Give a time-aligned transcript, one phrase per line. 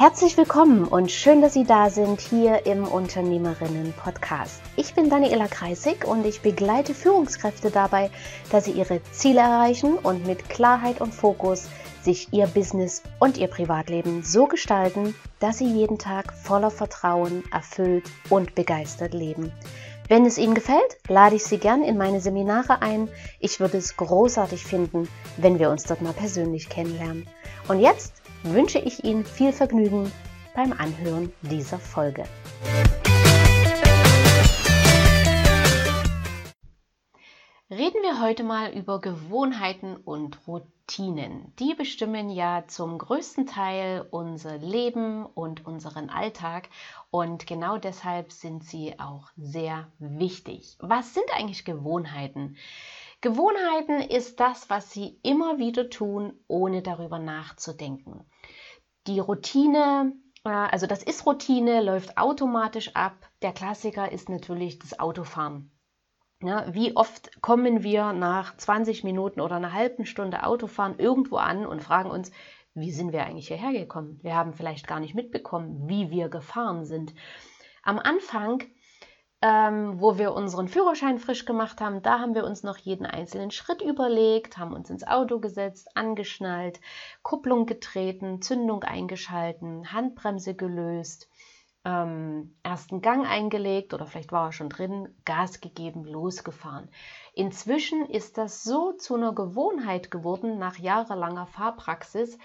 [0.00, 4.62] Herzlich willkommen und schön, dass Sie da sind hier im Unternehmerinnen Podcast.
[4.76, 8.10] Ich bin Daniela Kreisig und ich begleite Führungskräfte dabei,
[8.50, 11.68] dass sie ihre Ziele erreichen und mit Klarheit und Fokus
[12.00, 18.04] sich ihr Business und ihr Privatleben so gestalten, dass sie jeden Tag voller Vertrauen, erfüllt
[18.30, 19.52] und begeistert leben.
[20.08, 23.08] Wenn es Ihnen gefällt, lade ich Sie gern in meine Seminare ein.
[23.38, 27.28] Ich würde es großartig finden, wenn wir uns dort mal persönlich kennenlernen.
[27.68, 30.10] Und jetzt wünsche ich Ihnen viel Vergnügen
[30.54, 32.24] beim Anhören dieser Folge.
[37.70, 41.52] Reden wir heute mal über Gewohnheiten und Routinen.
[41.60, 46.68] Die bestimmen ja zum größten Teil unser Leben und unseren Alltag
[47.12, 50.78] und genau deshalb sind sie auch sehr wichtig.
[50.80, 52.56] Was sind eigentlich Gewohnheiten?
[53.22, 58.24] Gewohnheiten ist das, was Sie immer wieder tun, ohne darüber nachzudenken.
[59.06, 60.12] Die Routine,
[60.44, 63.30] äh, also das ist Routine, läuft automatisch ab.
[63.42, 65.70] Der Klassiker ist natürlich das Autofahren.
[66.42, 71.66] Ja, wie oft kommen wir nach 20 Minuten oder einer halben Stunde Autofahren irgendwo an
[71.66, 72.30] und fragen uns,
[72.72, 74.18] wie sind wir eigentlich hierher gekommen?
[74.22, 77.14] Wir haben vielleicht gar nicht mitbekommen, wie wir gefahren sind.
[77.82, 78.62] Am Anfang
[79.42, 83.50] ähm, wo wir unseren Führerschein frisch gemacht haben, da haben wir uns noch jeden einzelnen
[83.50, 86.80] Schritt überlegt, haben uns ins Auto gesetzt, angeschnallt,
[87.22, 91.30] Kupplung getreten, Zündung eingeschalten, Handbremse gelöst,
[91.86, 96.90] ähm, ersten Gang eingelegt oder vielleicht war er schon drin, Gas gegeben, losgefahren.
[97.32, 102.38] Inzwischen ist das so zu einer Gewohnheit geworden nach jahrelanger Fahrpraxis,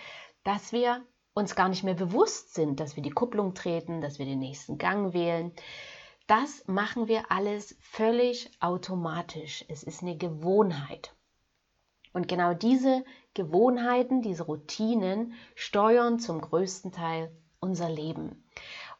[0.45, 1.01] dass wir
[1.33, 4.77] uns gar nicht mehr bewusst sind, dass wir die Kupplung treten, dass wir den nächsten
[4.77, 5.51] Gang wählen.
[6.27, 9.63] Das machen wir alles völlig automatisch.
[9.67, 11.13] Es ist eine Gewohnheit.
[12.13, 18.43] Und genau diese Gewohnheiten, diese Routinen steuern zum größten Teil unser Leben.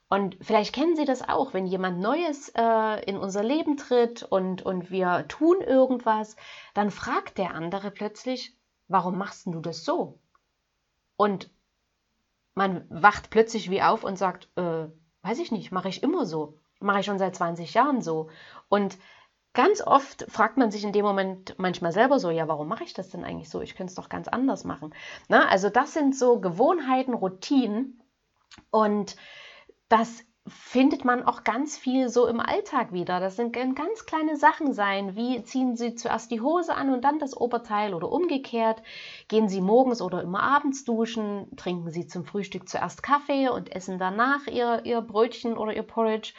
[0.07, 4.61] Und vielleicht kennen Sie das auch, wenn jemand Neues äh, in unser Leben tritt und,
[4.61, 6.35] und wir tun irgendwas,
[6.75, 8.55] dann fragt der andere plötzlich,
[8.87, 10.19] warum machst du das so?
[11.17, 11.49] Und
[12.53, 14.87] man wacht plötzlich wie auf und sagt, äh,
[15.23, 18.29] weiß ich nicht, mache ich immer so mache ich schon seit 20 Jahren so.
[18.69, 18.97] Und
[19.53, 22.93] ganz oft fragt man sich in dem Moment manchmal selber so, ja, warum mache ich
[22.93, 23.61] das denn eigentlich so?
[23.61, 24.93] Ich könnte es doch ganz anders machen.
[25.29, 28.01] Na, also das sind so Gewohnheiten, Routinen
[28.69, 29.15] und
[29.89, 33.19] das findet man auch ganz viel so im Alltag wieder.
[33.19, 37.17] Das sind ganz kleine Sachen sein, wie ziehen Sie zuerst die Hose an und dann
[37.17, 38.83] das Oberteil oder umgekehrt.
[39.27, 43.97] Gehen Sie morgens oder immer abends duschen, trinken Sie zum Frühstück zuerst Kaffee und essen
[43.97, 46.33] danach Ihr, Ihr Brötchen oder Ihr Porridge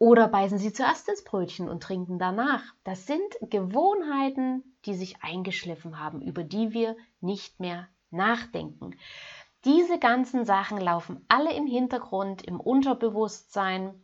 [0.00, 2.62] oder beißen Sie zuerst ins Brötchen und trinken danach.
[2.84, 8.96] Das sind Gewohnheiten, die sich eingeschliffen haben, über die wir nicht mehr nachdenken.
[9.66, 14.02] Diese ganzen Sachen laufen alle im Hintergrund, im Unterbewusstsein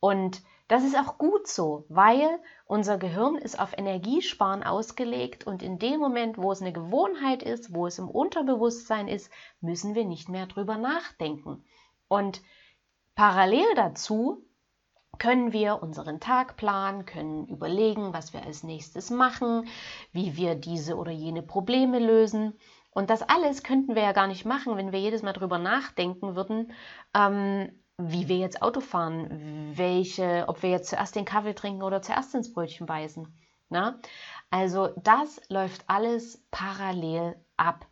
[0.00, 2.28] und das ist auch gut so, weil
[2.66, 7.74] unser Gehirn ist auf Energiesparen ausgelegt und in dem Moment, wo es eine Gewohnheit ist,
[7.74, 9.32] wo es im Unterbewusstsein ist,
[9.62, 11.64] müssen wir nicht mehr drüber nachdenken.
[12.06, 12.42] Und
[13.14, 14.44] parallel dazu
[15.18, 19.68] können wir unseren Tag planen, können überlegen, was wir als nächstes machen,
[20.12, 22.58] wie wir diese oder jene Probleme lösen.
[22.90, 26.34] Und das alles könnten wir ja gar nicht machen, wenn wir jedes Mal darüber nachdenken
[26.34, 26.72] würden,
[27.14, 32.00] ähm, wie wir jetzt Auto fahren, welche, ob wir jetzt zuerst den Kaffee trinken oder
[32.02, 33.26] zuerst ins Brötchen beißen.
[33.68, 33.98] Na?
[34.50, 37.86] Also das läuft alles parallel ab.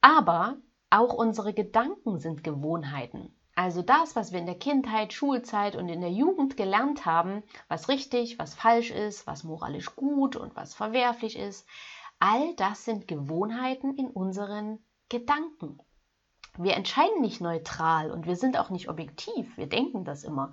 [0.00, 0.56] Aber
[0.90, 3.36] auch unsere Gedanken sind Gewohnheiten.
[3.54, 7.88] Also das, was wir in der Kindheit, Schulzeit und in der Jugend gelernt haben, was
[7.88, 11.66] richtig, was falsch ist, was moralisch gut und was verwerflich ist,
[12.18, 14.78] all das sind Gewohnheiten in unseren
[15.08, 15.78] Gedanken.
[16.58, 20.52] Wir entscheiden nicht neutral und wir sind auch nicht objektiv, wir denken das immer.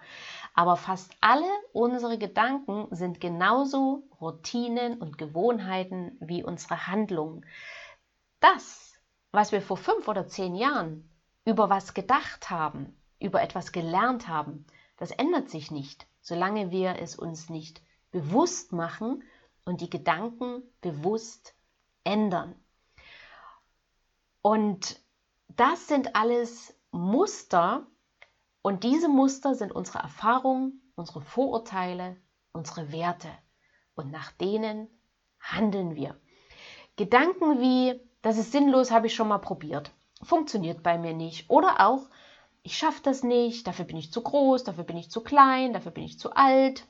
[0.53, 7.45] Aber fast alle unsere Gedanken sind genauso Routinen und Gewohnheiten wie unsere Handlungen.
[8.39, 8.93] Das,
[9.31, 11.09] was wir vor fünf oder zehn Jahren
[11.47, 14.65] über was gedacht haben, über etwas gelernt haben,
[14.97, 19.23] das ändert sich nicht, solange wir es uns nicht bewusst machen
[19.63, 21.55] und die Gedanken bewusst
[22.03, 22.53] ändern.
[24.41, 24.99] Und
[25.47, 27.87] das sind alles Muster
[28.61, 32.17] und diese Muster sind unsere Erfahrungen, unsere Vorurteile,
[32.51, 33.29] unsere Werte
[33.95, 34.89] und nach denen
[35.39, 36.19] handeln wir.
[36.97, 39.93] Gedanken wie, das ist sinnlos, habe ich schon mal probiert
[40.23, 41.49] funktioniert bei mir nicht.
[41.49, 42.09] Oder auch,
[42.63, 45.91] ich schaffe das nicht, dafür bin ich zu groß, dafür bin ich zu klein, dafür
[45.91, 46.87] bin ich zu alt,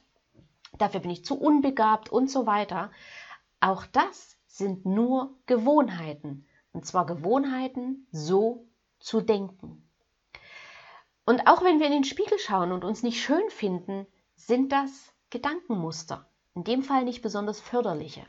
[0.77, 2.91] dafür bin ich zu unbegabt und so weiter.
[3.59, 6.47] Auch das sind nur Gewohnheiten.
[6.71, 8.67] Und zwar Gewohnheiten, so
[8.99, 9.87] zu denken.
[11.25, 15.13] Und auch wenn wir in den Spiegel schauen und uns nicht schön finden, sind das
[15.29, 16.29] Gedankenmuster.
[16.55, 18.25] In dem Fall nicht besonders förderliche.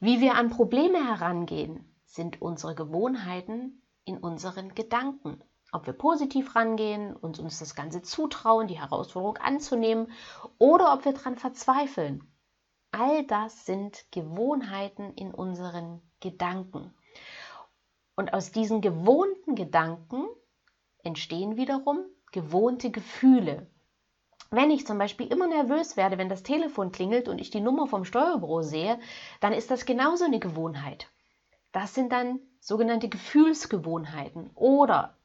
[0.00, 5.40] Wie wir an Probleme herangehen, sind unsere Gewohnheiten in unseren Gedanken.
[5.72, 10.10] Ob wir positiv rangehen und uns das Ganze zutrauen, die Herausforderung anzunehmen,
[10.58, 12.24] oder ob wir daran verzweifeln.
[12.90, 16.92] All das sind Gewohnheiten in unseren Gedanken.
[18.16, 20.26] Und aus diesen gewohnten Gedanken
[21.04, 23.70] entstehen wiederum gewohnte Gefühle.
[24.50, 27.86] Wenn ich zum Beispiel immer nervös werde, wenn das Telefon klingelt und ich die Nummer
[27.86, 28.98] vom Steuerbüro sehe,
[29.38, 31.08] dann ist das genauso eine Gewohnheit.
[31.72, 34.50] Das sind dann sogenannte Gefühlsgewohnheiten.
[34.54, 35.16] Oder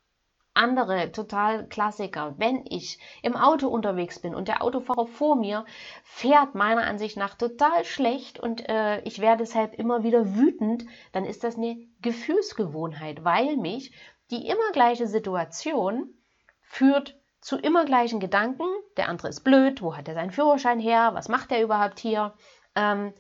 [0.56, 2.36] andere total Klassiker.
[2.38, 5.66] Wenn ich im Auto unterwegs bin und der Autofahrer vor mir
[6.04, 11.26] fährt meiner Ansicht nach total schlecht und äh, ich werde deshalb immer wieder wütend, dann
[11.26, 13.92] ist das eine Gefühlsgewohnheit, weil mich
[14.32, 16.14] die immer gleiche Situation
[16.62, 18.66] führt zu immer gleichen Gedanken.
[18.98, 22.34] Der andere ist blöd, wo hat er seinen Führerschein her, was macht er überhaupt hier?
[22.76, 23.14] Ähm,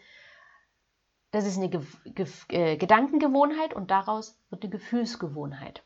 [1.35, 5.83] das ist eine Ge Ge äh, Gedankengewohnheit und daraus wird eine Gefühlsgewohnheit.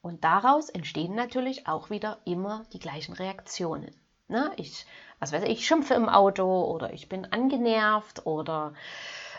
[0.00, 3.94] Und daraus entstehen natürlich auch wieder immer die gleichen Reaktionen.
[4.26, 4.50] Ne?
[4.56, 4.84] Ich,
[5.20, 8.74] was weiß ich, schimpfe im Auto oder ich bin angenervt oder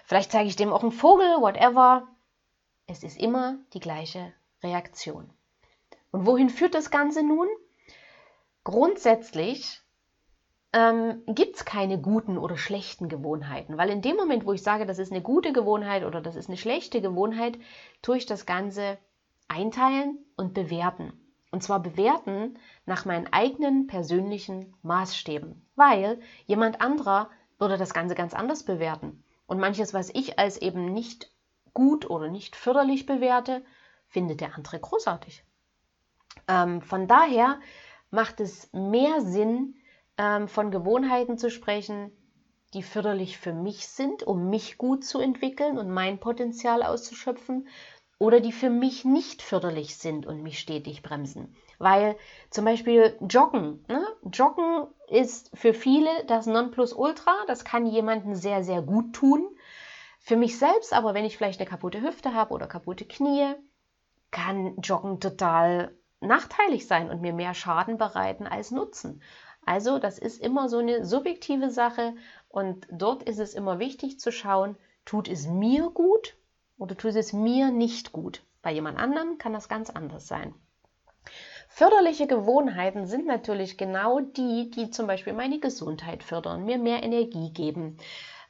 [0.05, 2.07] vielleicht zeige ich dem auch einen Vogel, whatever.
[2.87, 4.31] Es ist immer die gleiche
[4.63, 5.29] Reaktion.
[6.11, 7.49] Und wohin führt das Ganze nun?
[8.63, 9.81] Grundsätzlich
[10.71, 14.85] ähm, gibt es keine guten oder schlechten Gewohnheiten, weil in dem Moment, wo ich sage,
[14.85, 17.57] das ist eine gute Gewohnheit oder das ist eine schlechte Gewohnheit,
[18.01, 18.97] tue ich das Ganze
[19.47, 21.13] einteilen und bewerten.
[21.51, 28.35] Und zwar bewerten nach meinen eigenen persönlichen Maßstäben, weil jemand anderer würde das Ganze ganz
[28.35, 29.23] anders bewerten.
[29.47, 31.31] Und manches, was ich als eben nicht
[31.73, 33.63] gut oder nicht förderlich bewerte,
[34.07, 35.43] findet der andere großartig.
[36.47, 37.59] Ähm, von daher
[38.11, 39.75] macht es mehr Sinn,
[40.19, 42.11] ähm, von Gewohnheiten zu sprechen,
[42.75, 47.67] die förderlich für mich sind, um mich gut zu entwickeln und mein Potenzial auszuschöpfen,
[48.19, 51.55] oder die für mich nicht förderlich sind und mich stetig bremsen.
[51.77, 52.17] Weil
[52.49, 53.85] zum Beispiel Joggen.
[53.87, 54.05] Ne?
[54.23, 57.31] Joggen ist für viele das Nonplusultra.
[57.47, 59.47] Das kann jemandem sehr, sehr gut tun.
[60.19, 63.53] Für mich selbst aber, wenn ich vielleicht eine kaputte Hüfte habe oder kaputte Knie,
[64.31, 69.21] kann Joggen total nachteilig sein und mir mehr Schaden bereiten als Nutzen.
[69.65, 72.15] Also das ist immer so eine subjektive Sache
[72.49, 76.35] und dort ist es immer wichtig zu schauen, tut es mir gut
[76.77, 78.43] oder tut es mir nicht gut.
[78.61, 80.53] Bei jemand anderem kann das ganz anders sein.
[81.67, 87.51] Förderliche Gewohnheiten sind natürlich genau die, die zum Beispiel meine Gesundheit fördern, mir mehr Energie
[87.53, 87.97] geben,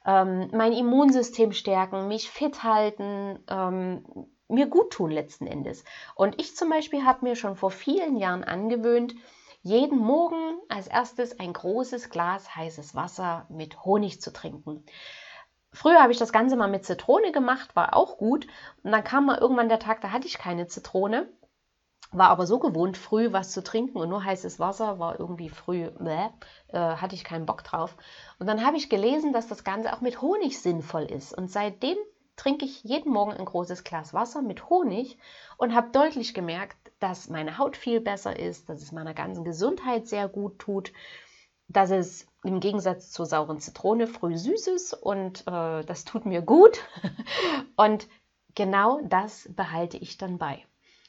[0.06, 4.04] ähm, mein Immunsystem stärken, mich fit halten, ähm,
[4.48, 5.84] mir gut tun letzten Endes.
[6.14, 9.14] Und ich zum Beispiel habe mir schon vor vielen Jahren angewöhnt,
[9.62, 14.84] jeden Morgen als erstes ein großes Glas heißes Wasser mit Honig zu trinken.
[15.72, 18.46] Früher habe ich das Ganze mal mit Zitrone gemacht, war auch gut.
[18.82, 21.28] Und dann kam mal irgendwann der Tag, da hatte ich keine Zitrone.
[22.12, 25.90] War aber so gewohnt, früh was zu trinken und nur heißes Wasser war irgendwie früh,
[25.90, 26.30] bäh,
[26.68, 27.96] äh, hatte ich keinen Bock drauf.
[28.40, 31.36] Und dann habe ich gelesen, dass das Ganze auch mit Honig sinnvoll ist.
[31.36, 31.96] Und seitdem
[32.40, 35.18] trinke ich jeden Morgen ein großes Glas Wasser mit Honig
[35.58, 40.06] und habe deutlich gemerkt, dass meine Haut viel besser ist, dass es meiner ganzen Gesundheit
[40.08, 40.90] sehr gut tut,
[41.68, 46.40] dass es im Gegensatz zur sauren Zitrone früh süß ist und äh, das tut mir
[46.40, 46.82] gut.
[47.76, 48.08] und
[48.54, 50.64] genau das behalte ich dann bei.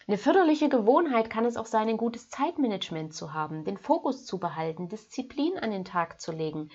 [0.07, 4.37] Eine förderliche Gewohnheit kann es auch sein, ein gutes Zeitmanagement zu haben, den Fokus zu
[4.37, 6.67] behalten, Disziplin an den Tag zu legen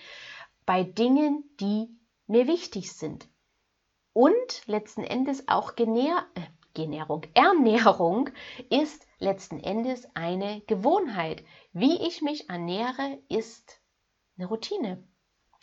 [0.65, 1.91] bei Dingen, die
[2.27, 3.29] mir wichtig sind
[4.17, 6.41] und letzten Endes auch Genär äh,
[6.73, 8.31] Genährung, Ernährung
[8.71, 11.45] ist letzten Endes eine Gewohnheit.
[11.75, 13.79] Wie ich mich ernähre, ist
[14.39, 15.05] eine Routine.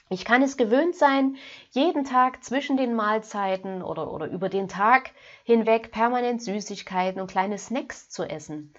[0.09, 1.37] Ich kann es gewöhnt sein,
[1.71, 5.11] jeden Tag zwischen den Mahlzeiten oder, oder über den Tag
[5.43, 8.75] hinweg permanent Süßigkeiten und kleine Snacks zu essen.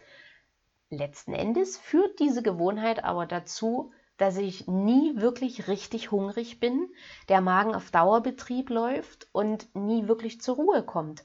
[0.88, 6.88] Letzten Endes führt diese Gewohnheit aber dazu, dass ich nie wirklich richtig hungrig bin,
[7.28, 11.24] der Magen auf Dauerbetrieb läuft und nie wirklich zur Ruhe kommt.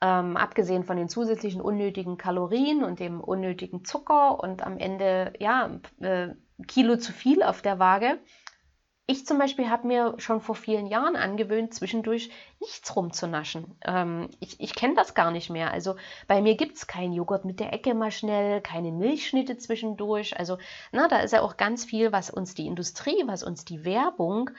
[0.00, 5.80] Ähm, abgesehen von den zusätzlichen unnötigen Kalorien und dem unnötigen Zucker und am Ende ja
[6.00, 6.28] äh,
[6.68, 8.20] Kilo zu viel auf der Waage,
[9.10, 13.74] ich zum Beispiel habe mir schon vor vielen Jahren angewöhnt, zwischendurch nichts rumzunaschen.
[13.82, 15.72] Ähm, ich ich kenne das gar nicht mehr.
[15.72, 15.96] Also
[16.26, 20.38] bei mir gibt es keinen Joghurt mit der Ecke mal schnell, keine Milchschnitte zwischendurch.
[20.38, 20.58] Also
[20.92, 24.50] na, da ist ja auch ganz viel, was uns die Industrie, was uns die Werbung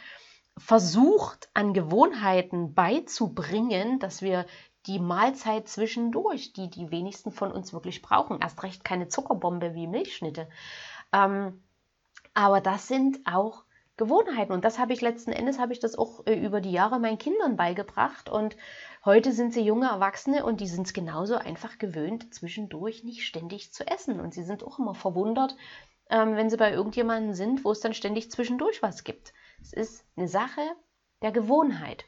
[0.57, 4.47] versucht an Gewohnheiten beizubringen, dass wir
[4.87, 8.39] die Mahlzeit zwischendurch, die die wenigsten von uns wirklich brauchen.
[8.41, 10.49] Erst recht keine Zuckerbombe wie Milchschnitte.
[11.13, 11.63] Ähm,
[12.33, 13.63] aber das sind auch
[13.99, 14.53] Gewohnheiten.
[14.53, 17.17] Und das habe ich letzten Endes, habe ich das auch äh, über die Jahre meinen
[17.17, 18.29] Kindern beigebracht.
[18.29, 18.55] Und
[19.03, 23.73] heute sind sie junge Erwachsene und die sind es genauso einfach gewöhnt, zwischendurch nicht ständig
[23.73, 24.19] zu essen.
[24.21, 25.57] Und sie sind auch immer verwundert,
[26.09, 29.33] ähm, wenn sie bei irgendjemandem sind, wo es dann ständig zwischendurch was gibt.
[29.61, 30.61] Es ist eine Sache
[31.21, 32.05] der Gewohnheit.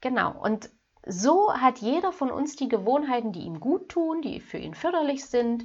[0.00, 0.40] Genau.
[0.40, 0.70] Und
[1.04, 5.24] so hat jeder von uns die Gewohnheiten, die ihm gut tun, die für ihn förderlich
[5.24, 5.64] sind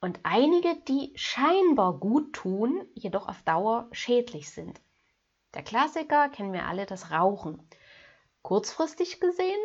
[0.00, 4.80] und einige, die scheinbar gut tun, jedoch auf Dauer schädlich sind.
[5.54, 7.66] Der Klassiker kennen wir alle, das Rauchen.
[8.42, 9.58] Kurzfristig gesehen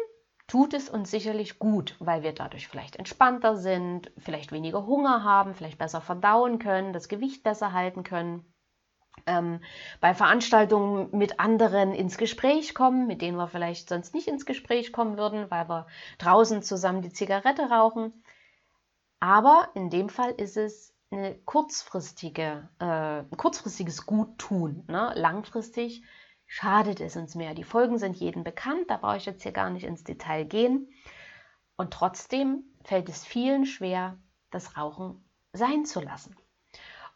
[0.47, 5.53] tut es uns sicherlich gut, weil wir dadurch vielleicht entspannter sind, vielleicht weniger Hunger haben,
[5.53, 8.45] vielleicht besser verdauen können, das Gewicht besser halten können.
[9.27, 9.61] Ähm,
[10.01, 14.91] bei Veranstaltungen mit anderen ins Gespräch kommen, mit denen wir vielleicht sonst nicht ins Gespräch
[14.91, 15.87] kommen würden, weil wir
[16.17, 18.22] draußen zusammen die Zigarette rauchen.
[19.23, 24.83] Aber in dem Fall ist es eine kurzfristige, äh, ein kurzfristiges Guttun.
[24.89, 25.13] Ne?
[25.15, 26.03] Langfristig
[26.45, 27.53] schadet es uns mehr.
[27.53, 30.89] Die Folgen sind jedem bekannt, da brauche ich jetzt hier gar nicht ins Detail gehen.
[31.77, 34.17] Und trotzdem fällt es vielen schwer,
[34.51, 36.35] das Rauchen sein zu lassen.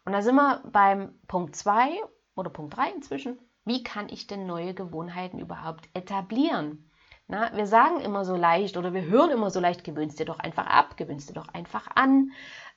[0.06, 1.90] Und da sind wir beim Punkt 2
[2.34, 3.38] oder Punkt 3 inzwischen.
[3.66, 6.87] Wie kann ich denn neue Gewohnheiten überhaupt etablieren?
[7.30, 10.38] Na, wir sagen immer so leicht oder wir hören immer so leicht, gewöhnst dir doch
[10.38, 12.32] einfach ab, gewöhnst dir doch einfach an.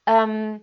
[0.05, 0.61] Ähm,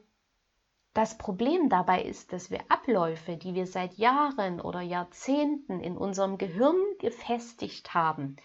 [0.92, 6.36] das Problem dabei ist, dass wir Abläufe, die wir seit Jahren oder Jahrzehnten in unserem
[6.36, 8.36] Gehirn gefestigt haben,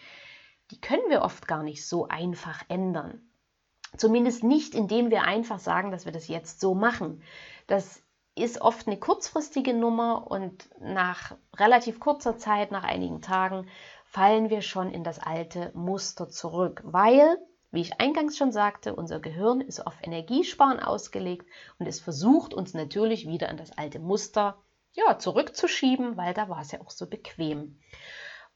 [0.71, 3.29] die können wir oft gar nicht so einfach ändern.
[3.97, 7.21] Zumindest nicht, indem wir einfach sagen, dass wir das jetzt so machen.
[7.67, 8.01] Das
[8.35, 13.67] ist oft eine kurzfristige Nummer und nach relativ kurzer Zeit, nach einigen Tagen,
[14.13, 17.35] fallen wir schon in das alte Muster zurück, weil,
[17.71, 21.47] wie ich eingangs schon sagte, unser Gehirn ist auf Energiesparen ausgelegt
[21.79, 26.61] und es versucht uns natürlich wieder in das alte Muster ja, zurückzuschieben, weil da war
[26.61, 27.79] es ja auch so bequem.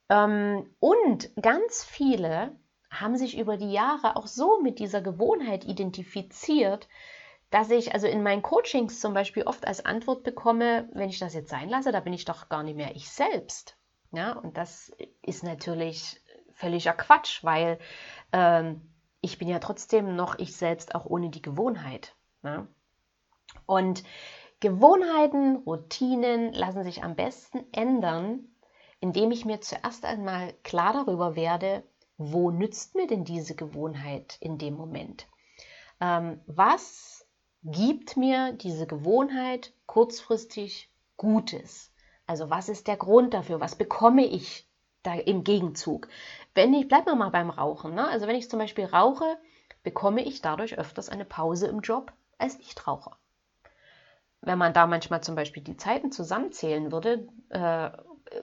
[0.10, 2.56] Ähm, und ganz viele
[2.92, 6.88] haben sich über die Jahre auch so mit dieser Gewohnheit identifiziert,
[7.50, 11.34] dass ich also in meinen Coachings zum Beispiel oft als Antwort bekomme, wenn ich das
[11.34, 13.77] jetzt sein lasse, da bin ich doch gar nicht mehr ich selbst.
[14.12, 16.22] Ja, und das ist natürlich
[16.54, 17.80] völliger Quatsch, weil
[18.32, 18.82] ähm,
[19.22, 22.16] ich bin ja trotzdem noch ich selbst, auch ohne die Gewohnheit.
[22.42, 22.68] Ne?
[23.66, 24.04] Und
[24.60, 28.48] Gewohnheiten, Routinen lassen sich am besten ändern,
[29.00, 31.84] indem ich mir zuerst einmal klar darüber werde,
[32.18, 35.28] wo nützt mir denn diese Gewohnheit in dem Moment?
[36.02, 37.28] Ähm, was
[37.64, 41.92] gibt mir diese Gewohnheit kurzfristig Gutes?
[42.28, 43.60] Also was ist der Grund dafür?
[43.62, 44.70] Was bekomme ich
[45.02, 46.10] da im Gegenzug?
[46.54, 47.96] Wenn ich, bleiben wir mal beim Rauchen.
[47.96, 48.08] Ne?
[48.08, 49.38] Also wenn ich zum Beispiel rauche,
[49.84, 53.18] bekomme ich dadurch öfters eine Pause im Job als Nichtraucher.
[54.42, 57.90] Wenn man da manchmal zum Beispiel die Zeiten zusammenzählen würde, äh,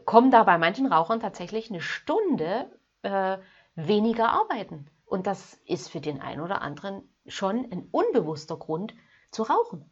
[0.07, 2.71] kommen da bei manchen Rauchern tatsächlich eine Stunde
[3.03, 3.39] äh,
[3.75, 4.91] weniger arbeiten.
[5.05, 8.95] Und das ist für den einen oder anderen schon ein unbewusster Grund
[9.31, 9.91] zu rauchen,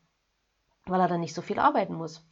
[0.86, 2.26] weil er dann nicht so viel arbeiten muss.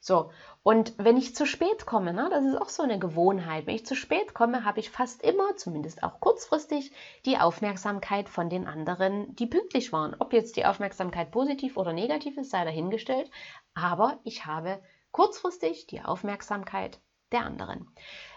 [0.00, 0.30] So,
[0.62, 3.86] und wenn ich zu spät komme, ne, das ist auch so eine Gewohnheit, wenn ich
[3.86, 6.92] zu spät komme, habe ich fast immer, zumindest auch kurzfristig,
[7.24, 10.14] die Aufmerksamkeit von den anderen, die pünktlich waren.
[10.18, 13.30] Ob jetzt die Aufmerksamkeit positiv oder negativ ist, sei dahingestellt,
[13.74, 14.80] aber ich habe
[15.10, 17.00] kurzfristig die Aufmerksamkeit
[17.32, 17.88] der anderen.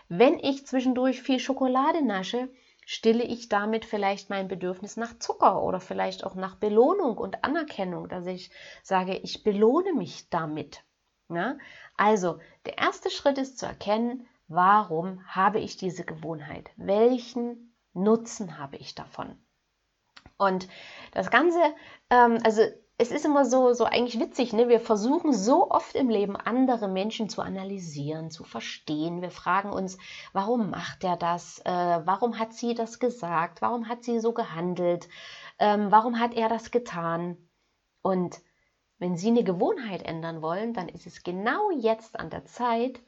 [0.07, 2.50] Wenn ich zwischendurch viel Schokolade nasche,
[2.86, 8.09] stille ich damit vielleicht mein Bedürfnis nach Zucker oder vielleicht auch nach Belohnung und Anerkennung,
[8.09, 8.50] dass ich
[8.81, 10.83] sage, ich belohne mich damit.
[11.29, 11.57] Ja?
[11.98, 16.71] Also, der erste Schritt ist zu erkennen, warum habe ich diese Gewohnheit?
[16.75, 19.38] Welchen Nutzen habe ich davon?
[20.38, 20.67] Und
[21.12, 21.59] das Ganze,
[22.09, 22.62] ähm, also
[22.98, 24.67] es ist immer so, so eigentlich witzig, ne?
[24.67, 29.21] Wir versuchen so oft im Leben andere Menschen zu analysieren, zu verstehen.
[29.21, 29.98] Wir fragen uns,
[30.33, 31.59] warum macht er das?
[31.59, 33.62] Äh, warum hat sie das gesagt?
[33.62, 35.07] Warum hat sie so gehandelt?
[35.59, 37.38] Ähm, warum hat er das getan?
[38.01, 38.41] Und
[39.00, 43.00] wenn Sie eine Gewohnheit ändern wollen, dann ist es genau jetzt an der Zeit,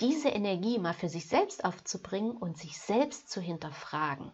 [0.00, 4.32] diese Energie mal für sich selbst aufzubringen und sich selbst zu hinterfragen.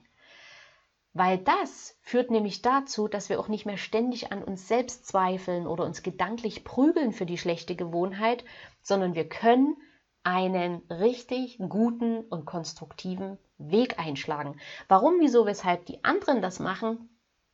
[1.15, 5.67] Weil das führt nämlich dazu, dass wir auch nicht mehr ständig an uns selbst zweifeln
[5.67, 8.45] oder uns gedanklich prügeln für die schlechte Gewohnheit,
[8.83, 9.77] sondern wir können
[10.23, 14.61] einen richtig guten und konstruktiven Weg einschlagen.
[14.87, 17.09] Warum, wieso, weshalb die anderen das machen,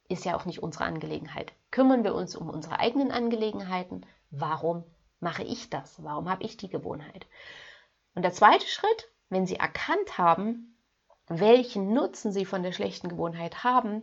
[0.08, 1.52] ist ja auch nicht unsere Angelegenheit.
[1.70, 4.06] Kümmern wir uns um unsere eigenen Angelegenheiten.
[4.30, 4.84] Warum
[5.20, 6.02] mache ich das?
[6.02, 7.26] Warum habe ich die Gewohnheit?
[8.14, 10.76] Und der zweite Schritt, wenn Sie erkannt haben,
[11.26, 14.02] welchen Nutzen Sie von der schlechten Gewohnheit haben,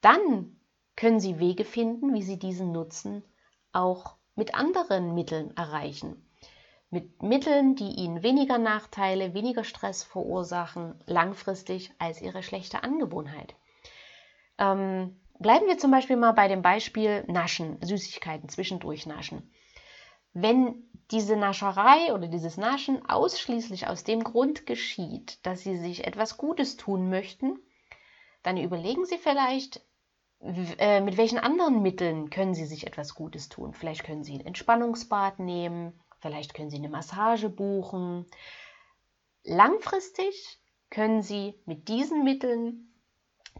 [0.00, 0.56] dann
[0.96, 3.24] können Sie Wege finden, wie Sie diesen Nutzen
[3.72, 6.28] auch mit anderen Mitteln erreichen.
[6.90, 13.54] Mit Mitteln, die Ihnen weniger Nachteile, weniger Stress verursachen, langfristig als Ihre schlechte Angewohnheit.
[14.58, 19.52] Ähm, bleiben wir zum Beispiel mal bei dem Beispiel Naschen, Süßigkeiten, zwischendurch naschen.
[20.32, 26.36] Wenn diese Nascherei oder dieses Naschen ausschließlich aus dem Grund geschieht, dass Sie sich etwas
[26.36, 27.58] Gutes tun möchten,
[28.42, 29.80] dann überlegen Sie vielleicht,
[30.40, 33.74] äh, mit welchen anderen Mitteln können Sie sich etwas Gutes tun.
[33.74, 38.26] Vielleicht können Sie ein Entspannungsbad nehmen, vielleicht können Sie eine Massage buchen.
[39.42, 40.58] Langfristig
[40.90, 42.93] können Sie mit diesen Mitteln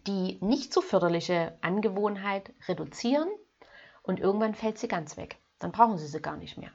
[0.06, 3.28] die nicht so förderliche Angewohnheit reduzieren
[4.02, 5.38] und irgendwann fällt sie ganz weg.
[5.58, 6.72] Dann brauchen Sie sie gar nicht mehr.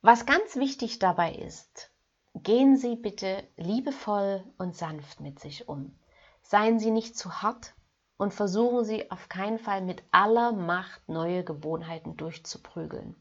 [0.00, 1.90] Was ganz wichtig dabei ist,
[2.34, 5.98] gehen Sie bitte liebevoll und sanft mit sich um.
[6.42, 7.74] Seien Sie nicht zu hart
[8.16, 13.16] und versuchen Sie auf keinen Fall mit aller Macht neue Gewohnheiten durchzuprügeln.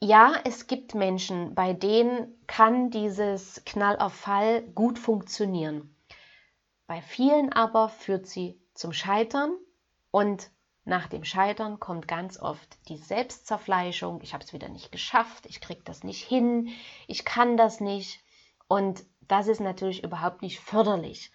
[0.00, 5.94] Ja, es gibt Menschen, bei denen kann dieses Knall auf Fall gut funktionieren.
[6.88, 9.54] Bei vielen aber führt sie zum Scheitern
[10.10, 10.50] und
[10.86, 14.22] nach dem Scheitern kommt ganz oft die Selbstzerfleischung.
[14.22, 16.70] Ich habe es wieder nicht geschafft, ich kriege das nicht hin,
[17.06, 18.24] ich kann das nicht.
[18.68, 21.30] Und das ist natürlich überhaupt nicht förderlich.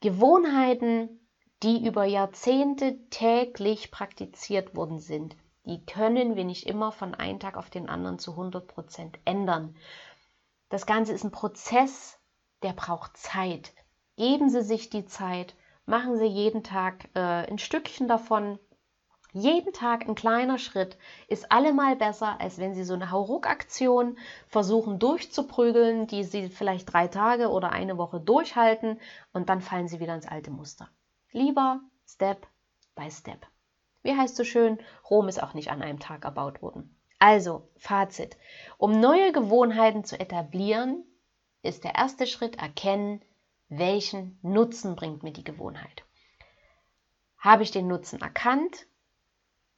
[0.00, 1.20] Gewohnheiten,
[1.62, 5.36] die über Jahrzehnte täglich praktiziert worden sind,
[5.66, 9.76] die können wir nicht immer von einem Tag auf den anderen zu 100 Prozent ändern.
[10.70, 12.18] Das Ganze ist ein Prozess,
[12.62, 13.74] der braucht Zeit.
[14.16, 15.54] Geben Sie sich die Zeit,
[15.86, 18.58] machen Sie jeden Tag äh, ein Stückchen davon.
[19.32, 24.98] Jeden Tag ein kleiner Schritt ist allemal besser, als wenn Sie so eine Hauruck-Aktion versuchen
[24.98, 29.00] durchzuprügeln, die Sie vielleicht drei Tage oder eine Woche durchhalten
[29.32, 30.90] und dann fallen Sie wieder ins alte Muster.
[31.30, 32.46] Lieber Step
[32.94, 33.46] by Step.
[34.02, 36.98] Wie heißt so schön, Rom ist auch nicht an einem Tag erbaut worden.
[37.18, 38.36] Also, Fazit.
[38.76, 41.04] Um neue Gewohnheiten zu etablieren,
[41.62, 43.22] ist der erste Schritt erkennen,
[43.78, 46.04] welchen Nutzen bringt mir die Gewohnheit.
[47.38, 48.86] Habe ich den Nutzen erkannt,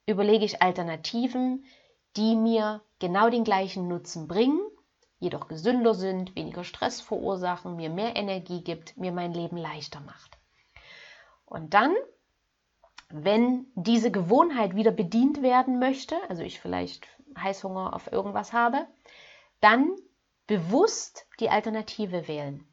[0.05, 1.65] überlege ich Alternativen,
[2.17, 4.59] die mir genau den gleichen Nutzen bringen,
[5.19, 10.37] jedoch gesünder sind, weniger Stress verursachen, mir mehr Energie gibt, mir mein Leben leichter macht.
[11.45, 11.95] Und dann,
[13.09, 18.87] wenn diese Gewohnheit wieder bedient werden möchte, also ich vielleicht Heißhunger auf irgendwas habe,
[19.61, 19.95] dann
[20.47, 22.67] bewusst die Alternative wählen.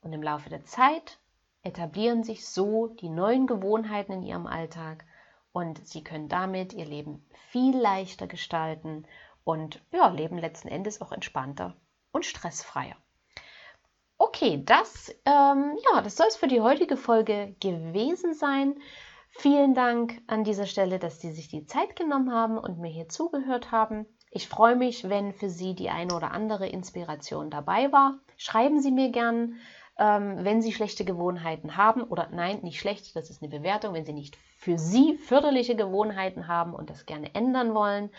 [0.00, 1.18] Und im Laufe der Zeit
[1.62, 5.04] etablieren sich so die neuen Gewohnheiten in ihrem Alltag
[5.52, 9.06] und sie können damit ihr Leben viel leichter gestalten
[9.44, 11.76] und ja, leben letzten Endes auch entspannter
[12.12, 12.96] und stressfreier.
[14.18, 18.80] Okay, das, ähm, ja, das soll es für die heutige Folge gewesen sein.
[19.30, 23.08] Vielen Dank an dieser Stelle, dass Sie sich die Zeit genommen haben und mir hier
[23.08, 24.06] zugehört haben.
[24.30, 28.18] Ich freue mich, wenn für Sie die eine oder andere Inspiration dabei war.
[28.36, 29.56] Schreiben Sie mir gern,
[29.98, 34.04] ähm, wenn Sie schlechte Gewohnheiten haben oder nein, nicht schlecht, das ist eine Bewertung, wenn
[34.04, 38.10] Sie nicht für Sie förderliche Gewohnheiten haben und das gerne ändern wollen.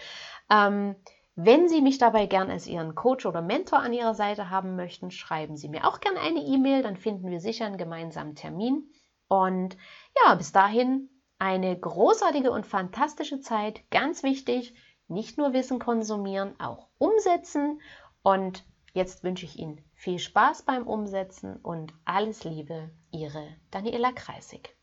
[0.52, 0.96] Ähm,
[1.36, 5.10] wenn Sie mich dabei gern als Ihren Coach oder Mentor an Ihrer Seite haben möchten,
[5.10, 8.92] schreiben Sie mir auch gerne eine E-Mail, dann finden wir sicher einen gemeinsamen Termin.
[9.30, 9.78] Und
[10.26, 13.90] ja, bis dahin eine großartige und fantastische Zeit.
[13.90, 14.74] Ganz wichtig,
[15.08, 17.80] nicht nur Wissen konsumieren, auch umsetzen.
[18.22, 24.79] Und jetzt wünsche ich Ihnen viel Spaß beim Umsetzen und alles Liebe, Ihre Daniela Kreisig.